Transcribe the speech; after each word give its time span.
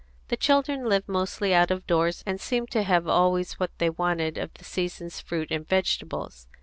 The 0.29 0.35
children 0.35 0.89
lived 0.89 1.07
mostly 1.07 1.53
out 1.53 1.69
of 1.69 1.85
doors, 1.85 2.23
and 2.25 2.41
seemed 2.41 2.71
to 2.71 2.81
have 2.81 3.07
always 3.07 3.59
what 3.59 3.69
they 3.77 3.91
wanted 3.91 4.39
of 4.39 4.51
the 4.55 4.63
season's 4.65 5.19
fruit 5.19 5.51
and 5.51 5.69
vegetables. 5.69 6.47